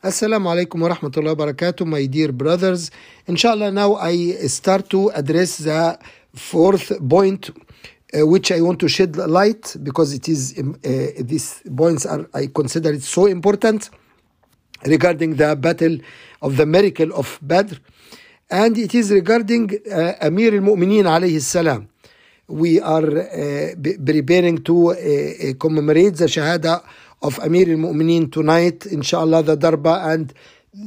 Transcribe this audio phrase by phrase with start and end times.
[0.00, 2.92] Assalamu alaikum wa rahmatullahi wa barakatuh, my dear brothers.
[3.26, 5.98] Inshallah, now I start to address the
[6.32, 7.50] fourth point,
[8.14, 10.88] uh, which I want to shed light because it is um, uh,
[11.18, 13.90] these points are I consider it so important
[14.86, 15.98] regarding the battle
[16.42, 17.74] of the miracle of Badr,
[18.48, 21.88] and it is regarding uh, Amir al-Mu'mineen alayhi salam.
[22.46, 23.74] We are uh,
[24.06, 26.84] preparing to uh, uh, commemorate the Shahada
[27.22, 30.32] of Amir al-Mu'mineen tonight, inshallah, the Darba, and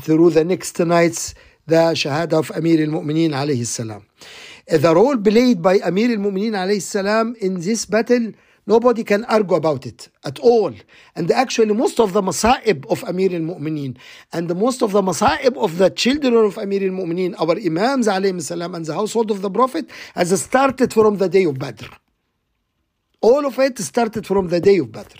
[0.00, 1.34] through the next nights,
[1.66, 4.04] the Shahada of Amir al-Mu'mineen alayhi salam.
[4.70, 8.32] Uh, The role played by Amir al-Mu'mineen alayhi salam in this battle,
[8.66, 10.72] nobody can argue about it at all.
[11.14, 13.96] And actually, most of the masa'ib of Amir al-Mu'mineen
[14.32, 18.06] and most of the masa'ib of the children of Amir al-Mu'mineen, our Imams
[18.46, 21.86] salam and the household of the Prophet, has started from the day of Badr.
[23.20, 25.18] All of it started from the day of Badr.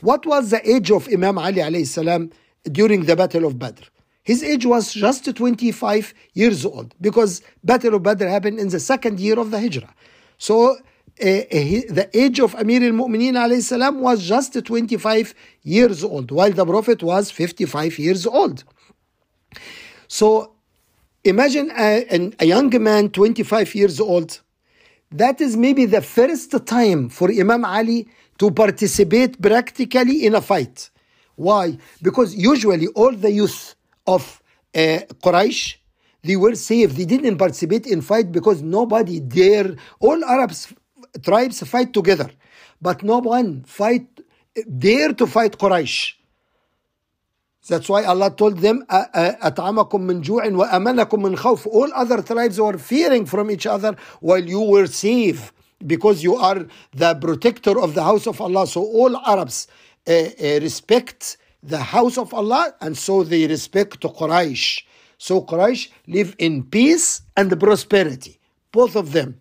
[0.00, 2.30] What was the age of Imam Ali alayhi salam
[2.70, 3.82] during the Battle of Badr?
[4.24, 9.20] His age was just 25 years old because Battle of Badr happened in the second
[9.20, 9.94] year of the Hijrah.
[10.38, 10.76] So uh,
[11.20, 16.66] he, the age of Amir al-Mu'mineen alayhi salam was just 25 years old while the
[16.66, 18.64] Prophet was 55 years old.
[20.08, 20.52] So
[21.24, 24.40] imagine a, an- a young man 25 years old
[25.10, 30.90] that is maybe the first time for Imam Ali to participate practically in a fight.
[31.36, 31.78] Why?
[32.02, 33.74] Because usually all the youth
[34.06, 34.42] of
[34.74, 35.76] uh, Quraysh,
[36.22, 36.94] they were safe.
[36.94, 39.76] They didn't participate in fight because nobody dare.
[40.00, 40.72] All Arabs
[41.22, 42.30] tribes fight together,
[42.80, 44.06] but no one fight
[44.78, 46.14] dare to fight Quraysh.
[47.68, 52.60] That's why Allah told them, "Atamakum min ju'in wa amanakum min khawf." All other tribes
[52.60, 55.52] were fearing from each other, while you were safe
[55.84, 58.66] because you are the protector of the house of Allah.
[58.66, 59.66] So all Arabs
[60.06, 64.84] uh, uh, respect the house of Allah, and so they respect Quraysh.
[65.18, 68.38] So Quraysh live in peace and prosperity,
[68.70, 69.40] both of them.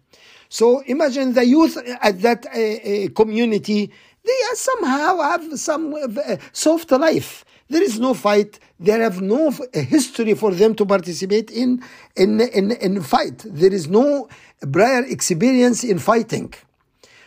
[0.50, 3.92] So imagine the youth at that uh, uh, community,
[4.24, 7.46] they somehow have some uh, soft life.
[7.68, 8.60] There is no fight.
[8.80, 11.84] There have no history for them to participate in
[12.16, 13.44] in in, in fight.
[13.46, 14.30] There is no
[14.72, 16.54] prior experience in fighting.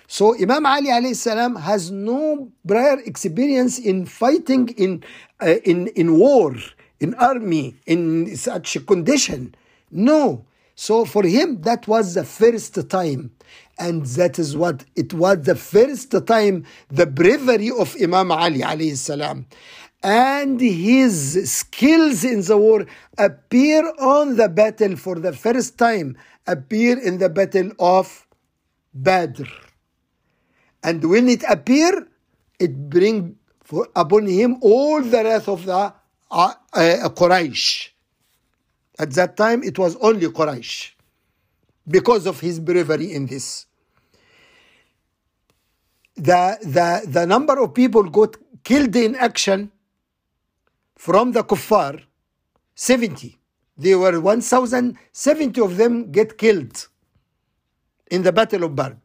[0.06, 5.02] So Imam Ali alayhi salam has no prior experience in fighting in
[5.42, 6.54] uh, in in war,
[7.00, 9.54] in army, in such a condition.
[9.90, 10.44] No.
[10.80, 13.32] So for him that was the first time.
[13.80, 18.96] And that is what it was the first time the bravery of Imam Ali alayhi
[18.96, 19.46] salam.
[20.04, 22.86] And his skills in the war
[23.18, 26.16] appear on the battle for the first time
[26.46, 28.24] appear in the battle of
[28.94, 29.48] Badr.
[30.84, 32.06] And when it appear
[32.60, 33.34] it bring
[33.64, 35.92] for upon him all the wrath of the
[36.30, 37.90] uh, uh, Quraysh
[38.98, 40.92] at that time it was only Quraysh
[41.86, 43.66] because of his bravery in this.
[46.16, 49.70] The the the number of people got killed in action
[50.96, 52.02] from the kuffar
[52.74, 53.38] 70
[53.78, 56.88] there were 1070 of them get killed
[58.10, 58.96] in the battle of Badr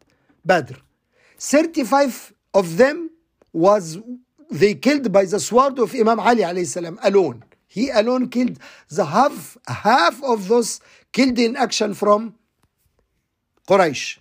[0.44, 0.74] Badr.
[1.38, 3.10] 35 of them
[3.52, 3.98] was
[4.50, 7.42] they killed by the sword of Imam Ali alayhi salam alone.
[7.74, 8.56] He alone killed
[8.88, 10.80] the half half of those
[11.10, 12.36] killed in action from
[13.68, 14.18] Quraysh.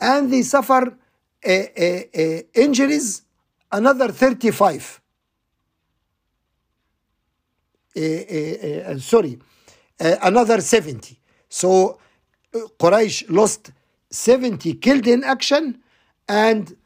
[0.00, 0.82] And they suffer
[1.46, 1.84] uh, uh,
[2.22, 3.22] uh, injuries
[3.70, 5.00] another 35.
[7.96, 9.38] Uh, uh, uh, sorry,
[10.00, 11.20] another 70.
[11.48, 12.00] So
[12.52, 13.70] Quraysh lost
[14.10, 15.78] 70 killed in action
[16.28, 16.76] and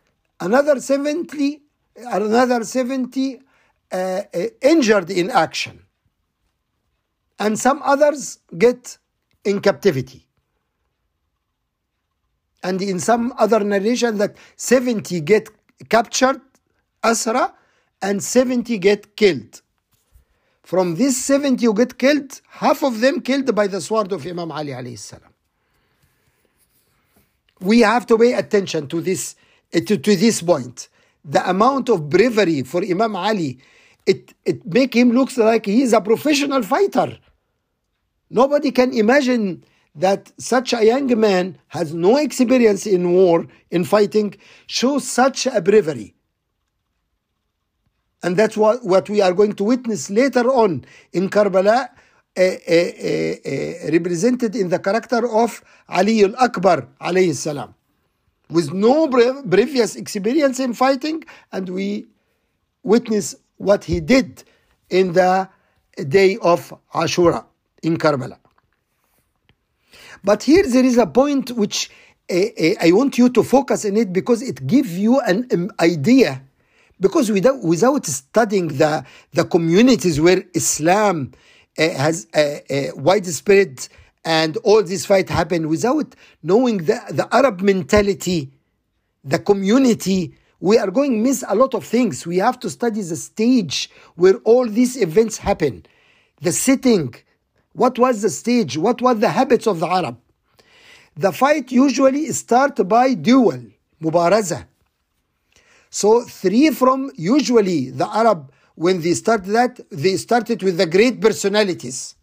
[0.40, 1.62] another 70
[1.96, 3.40] another 70
[3.94, 5.80] uh, uh, injured in action.
[7.38, 8.98] And some others get
[9.44, 10.26] in captivity.
[12.64, 15.48] And in some other narration that 70 get
[15.88, 16.40] captured
[17.04, 17.54] asra
[18.02, 19.62] and 70 get killed.
[20.64, 24.50] From these 70 who get killed half of them killed by the sword of imam
[24.50, 25.32] ali salam.
[27.60, 29.36] We have to pay attention to this
[29.72, 30.88] to, to this point.
[31.24, 33.60] The amount of bravery for imam ali
[34.06, 37.18] it it make him looks like he is a professional fighter.
[38.30, 39.64] Nobody can imagine
[39.94, 44.34] that such a young man has no experience in war in fighting
[44.66, 46.14] shows such a bravery.
[48.22, 51.90] And that's what, what we are going to witness later on in Karbala,
[52.36, 57.74] uh, uh, uh, represented in the character of Ali al Akbar, alayhi salam,
[58.48, 61.22] with no previous experience in fighting,
[61.52, 62.06] and we
[62.82, 64.44] witness what he did
[64.90, 65.48] in the
[66.08, 67.44] day of Ashura
[67.82, 68.38] in Karbala.
[70.22, 71.90] But here there is a point which
[72.30, 75.70] uh, uh, I want you to focus on it because it gives you an um,
[75.78, 76.42] idea.
[76.98, 81.32] Because without, without studying the, the communities where Islam
[81.76, 82.26] uh, has
[82.96, 83.86] widespread
[84.24, 88.50] and all this fight happened, without knowing the, the Arab mentality,
[89.22, 92.26] the community, we are going miss a lot of things.
[92.26, 95.84] We have to study the stage where all these events happen,
[96.40, 97.14] the setting,
[97.72, 100.18] what was the stage, what was the habits of the Arab.
[101.16, 103.62] The fight usually start by duel,
[104.02, 104.66] mubaraza.
[105.90, 111.20] So three from usually the Arab when they start that they started with the great
[111.20, 112.16] personalities.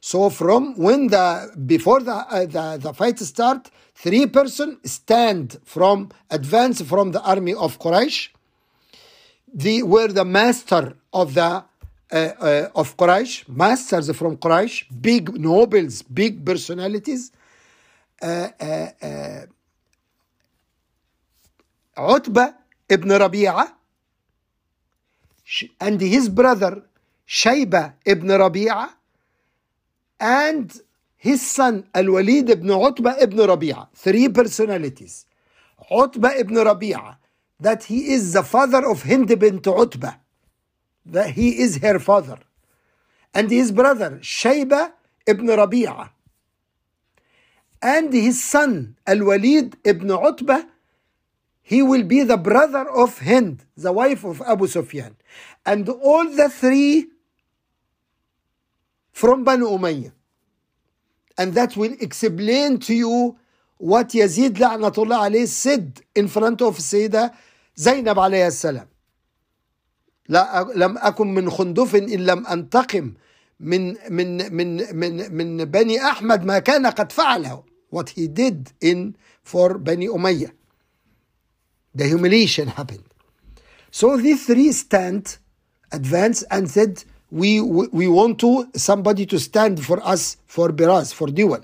[0.00, 6.10] So from when the before the uh, the, the fight start, three person stand from
[6.30, 8.28] advance from the army of Quraysh.
[9.52, 11.64] They were the master of the
[12.12, 17.32] uh, uh, of Quraysh, masters from Quraysh, big nobles, big personalities.
[18.22, 19.46] Uh, uh, uh,
[21.98, 22.52] Utbah
[22.88, 23.72] ibn Rabi'a
[25.80, 26.82] and his brother
[27.26, 28.90] Shayba ibn Rabi'a
[30.20, 30.72] and
[31.16, 33.88] his son Al-Walid ibn Utbah ibn Rabi'a.
[33.94, 35.26] Three personalities.
[35.90, 37.16] Utbah ibn Rabi'a,
[37.60, 40.14] that he is the father of Hind bint Utbah.
[41.04, 42.38] That he is her father.
[43.34, 44.92] And his brother Shayba
[45.26, 46.10] ibn Rabi'a.
[47.82, 50.62] And his son Al-Walid ibn Utbah,
[51.62, 55.16] he will be the brother of Hind, the wife of Abu Sufyan.
[55.64, 57.08] And all the three
[59.15, 60.11] from Banu Umayyah.
[61.37, 63.37] And that will explain to you
[63.77, 67.33] what Yazid la'natullah alayhi said in front of Sayyida
[67.77, 68.87] Zainab alayhi salam.
[70.29, 73.13] لا لم أكن من خندف إن لم أنتقم
[73.59, 79.15] من من من من من بني أحمد ما كان قد فعله what he did in
[79.43, 80.51] for Bani Umayyah.
[81.93, 83.03] The humiliation happened.
[83.91, 85.37] So these three stand,
[85.91, 91.26] advance and said, we, we, want to somebody to stand for us for Biraz, for
[91.28, 91.60] duel.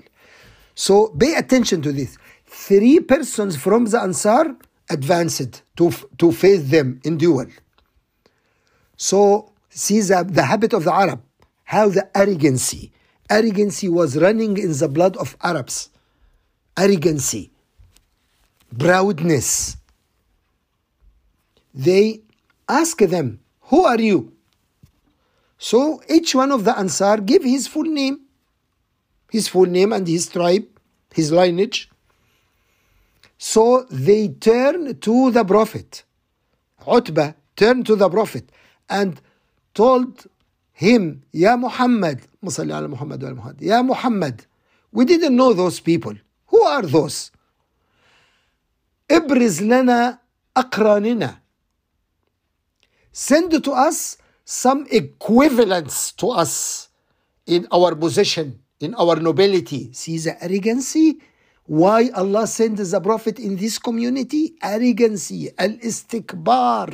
[0.75, 2.17] So pay attention to this.
[2.45, 4.55] Three persons from the Ansar
[4.89, 7.47] advanced to, to face them in duel.
[8.97, 11.21] So see the, the habit of the Arab,
[11.63, 12.91] how the arrogancy,
[13.29, 15.89] arrogancy was running in the blood of Arabs.
[16.77, 17.51] Arrogancy,
[18.77, 19.77] proudness.
[21.73, 22.21] They
[22.67, 24.32] ask them, Who are you?
[25.62, 28.20] So each one of the Ansar give his full name,
[29.30, 30.66] his full name and his tribe,
[31.12, 31.90] his lineage.
[33.38, 36.04] So they turn to the Prophet.
[36.86, 38.50] Utbah turned to the Prophet
[38.88, 39.20] and
[39.74, 40.26] told
[40.72, 44.46] him, Ya Muhammad, Muhammad Ya Muhammad,
[44.92, 46.14] we didn't know those people.
[46.46, 47.30] Who are those?
[49.10, 50.18] ابرز لنا
[50.56, 51.38] أقراننا.
[53.12, 56.89] Send to us some equivalence to us
[57.45, 59.91] in our position, in our nobility.
[59.93, 61.19] See the arrogancy?
[61.65, 64.55] Why Allah sent the Prophet in this community?
[64.61, 66.91] Arrogancy, al-istikbar.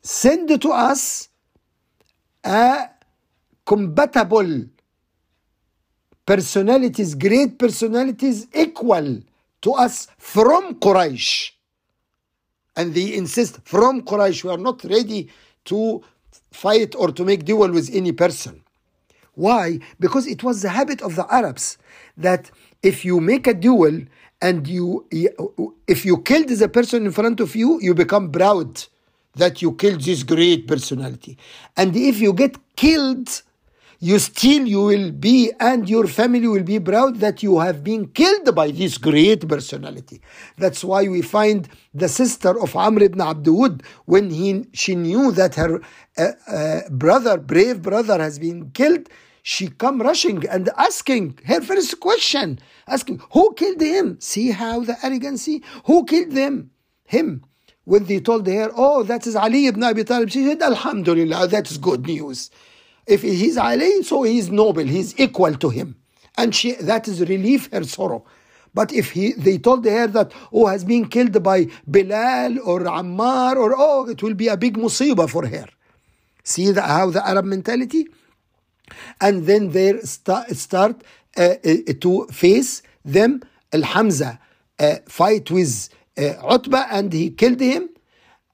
[0.00, 1.28] Send to us
[2.42, 2.88] a
[3.64, 4.64] compatible
[6.24, 9.20] personalities, great personalities equal
[9.60, 11.50] to us from Quraysh.
[12.76, 15.28] And they insist from Quraysh, we are not ready
[15.66, 16.02] to
[16.50, 18.62] fight or to make duel with any person.
[19.34, 19.78] Why?
[19.98, 21.78] Because it was the habit of the Arabs
[22.16, 22.50] that
[22.82, 24.00] if you make a duel
[24.40, 25.06] and you
[25.86, 28.84] if you killed the person in front of you, you become proud
[29.36, 31.38] that you killed this great personality.
[31.76, 33.42] And if you get killed,
[34.02, 38.08] you still you will be and your family will be proud that you have been
[38.08, 40.20] killed by this great personality.
[40.58, 45.54] That's why we find the sister of amr ibn abdud when he she knew that
[45.54, 45.80] her
[46.18, 49.08] uh, uh, brother brave brother has been killed
[49.44, 54.18] she come rushing and asking her first question asking who killed him?
[54.20, 56.72] See how the arrogancy who killed them
[57.04, 57.44] him.
[57.84, 61.70] When they told her oh that is ali ibn abi talib she said alhamdulillah that
[61.70, 62.50] is good news
[63.06, 65.96] if he's Ali, so he's noble, he's equal to him.
[66.36, 68.24] And she that is relief her sorrow.
[68.74, 73.56] But if he they told her that oh has been killed by Bilal or Ammar
[73.56, 75.66] or oh it will be a big musiba for her.
[76.44, 78.08] See the, how the Arab mentality?
[79.20, 81.04] And then they start, start
[81.36, 83.42] uh, uh, to face them.
[83.72, 84.38] Al Hamza
[84.78, 87.88] uh, fight with uh, Utbah and he killed him.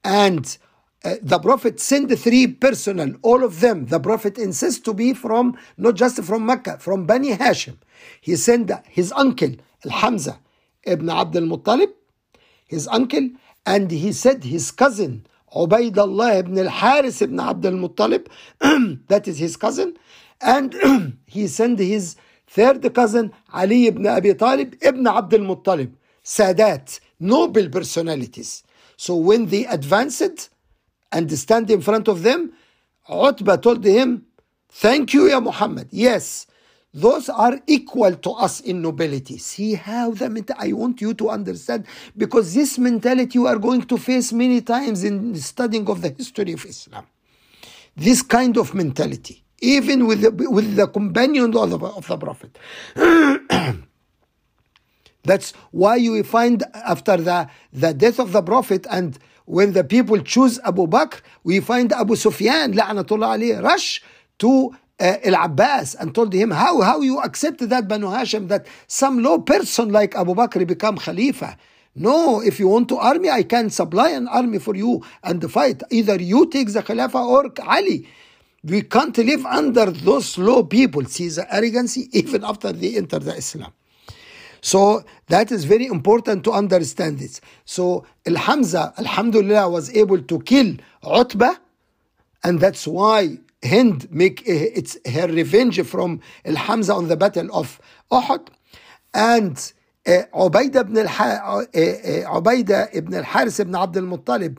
[0.05, 0.59] and
[1.05, 3.87] uh, the prophet sent three personnel all of them.
[3.87, 7.77] The prophet insists to be from not just from mecca from bani hashim.
[8.21, 10.39] He sent his uncle al-hamza
[10.85, 11.93] ibn abd al-muttalib
[12.69, 13.31] his uncle
[13.67, 18.27] and he said his cousin Ubaidullah ibn al-Haris ibn Abd al-Muttalib
[19.09, 19.97] that is his cousin
[20.41, 20.75] and
[21.27, 28.63] he sent his third cousin Ali ibn Abi Talib ibn Abd al-Muttalib Sadat noble personalities.
[28.99, 30.51] So when they advanced
[31.13, 32.53] and stand in front of them
[33.09, 34.27] Utbah told him
[34.71, 36.47] thank you ya Muhammad yes
[36.95, 39.37] those are equal to us in nobility.
[39.39, 41.85] See how the mentality, I want you to understand
[42.17, 46.53] because this mentality you are going to face many times in studying of the history
[46.55, 47.07] of Islam.
[47.95, 52.59] This kind of mentality, even with the, with the companion of the, of the Prophet.
[55.25, 60.21] That's why you find after the, the death of the Prophet and when the people
[60.21, 64.03] choose Abu Bakr, we find Abu Sufyan, la'natullah alayhi, rush
[64.39, 69.23] to uh, Al-Abbas and told him how how you accept that Banu Hashim that some
[69.23, 71.57] low person like Abu Bakr become Khalifa.
[71.95, 75.83] No, if you want to army, I can supply an army for you and fight.
[75.91, 78.07] Either you take the Khalifa or Ali.
[78.63, 81.05] We can't live under those low people.
[81.07, 83.73] See the arrogancy even after they enter the Islam.
[84.61, 87.41] So that is very important to understand this.
[87.65, 91.55] So Al-Hamza, Alhamdulillah, was able to kill Utbah,
[92.45, 97.81] and that's why Hind make it's her revenge from Al Hamza on the battle of
[98.13, 98.49] Uhud,
[99.13, 99.73] and
[100.07, 104.59] uh, Ubaydah ibn al uh, uh, Ubaydah ibn ibn Abd al Muttalib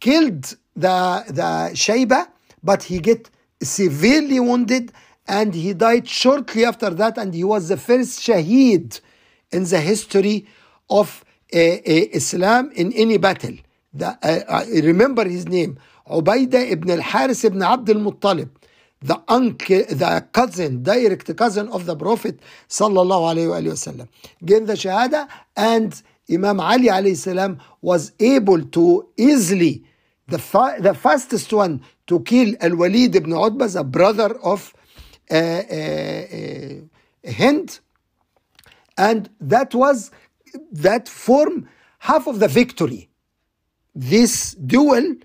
[0.00, 2.28] killed the the Shayba,
[2.62, 3.30] but he get
[3.62, 4.92] severely wounded
[5.28, 9.00] and he died shortly after that, and he was the first shaheed
[9.52, 10.46] in the history
[10.90, 13.54] of Islam in any battle.
[13.94, 15.78] The, remember his name.
[16.08, 18.48] Ubaidah ibn al-Haris ibn Abd al-Muttalib,
[19.00, 24.08] the uncle, the cousin, direct cousin of the Prophet sallallahu alayhi wa sallam,
[24.44, 29.84] gained the Shahada and Imam Ali alayhi was able to easily,
[30.28, 34.74] the, fa- the fastest one to kill Al-Walid ibn Utbah, the brother of
[35.30, 37.80] uh, uh, uh, Hind,
[38.98, 40.10] and that was,
[40.72, 41.68] that form
[42.00, 43.08] half of the victory.
[43.94, 45.16] This duel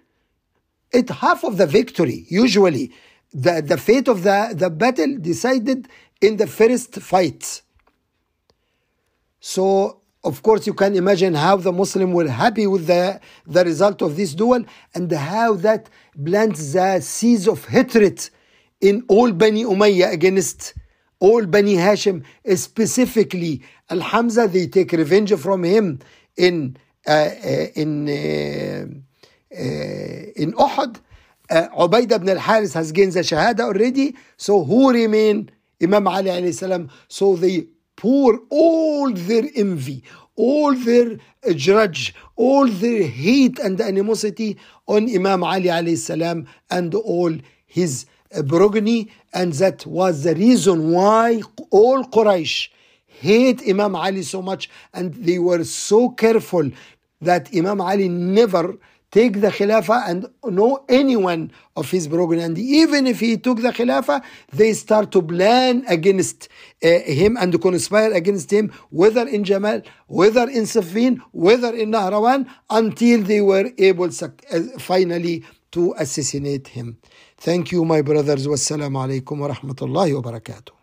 [0.94, 2.92] it half of the victory usually
[3.34, 5.88] the, the fate of the, the battle decided
[6.22, 7.62] in the first fight
[9.40, 14.02] so of course you can imagine how the muslim were happy with the, the result
[14.02, 14.64] of this duel
[14.94, 15.90] and how that
[16.24, 18.30] plants the seeds of hatred
[18.80, 20.76] in all bani umayyah against
[21.28, 22.24] all bani hashim
[22.68, 23.54] specifically
[23.90, 26.00] al-hamza they take revenge from him
[26.36, 26.76] in
[27.06, 28.86] uh, uh, in uh,
[30.42, 31.00] in Uhud,
[31.50, 34.16] uh, Ubaidah ibn al-Haris has gained the Shahada already.
[34.38, 35.52] So who remain?
[35.82, 36.90] Imam Ali alayhi salam.
[37.10, 40.04] So they pour all their envy,
[40.36, 41.18] all their
[41.64, 48.06] grudge, all their hate and animosity on Imam Ali alayhi salam and all his
[48.48, 49.12] progeny.
[49.34, 52.70] And that was the reason why all Quraysh
[53.06, 56.70] hate Imam Ali so much and they were so careful
[57.22, 58.76] that Imam Ali never
[59.14, 62.42] take the Khilafah and know anyone of his progeny.
[62.42, 66.50] And even if he took the Khilafah, they start to plan against
[66.84, 72.50] uh, him and conspire against him, whether in Jamal, whether in Siffin, whether in Nahrawan,
[72.72, 74.30] until they were able uh,
[74.80, 76.98] finally to assassinate him.
[77.38, 78.48] Thank you, my brothers.
[78.48, 80.83] Wassalamu alaikum wa rahmatullahi wa barakatuh.